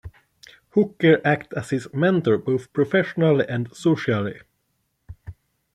Hooker 0.73 1.21
acts 1.23 1.55
as 1.55 1.69
his 1.69 1.93
mentor 1.93 2.39
both 2.39 2.73
professionally 2.73 3.45
and 3.47 3.71
socially. 3.71 4.41